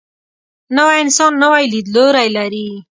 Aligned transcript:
نوی 0.75 0.95
انسان 1.03 1.31
نوی 1.43 1.63
لیدلوری 1.73 2.27
لري 2.37 2.67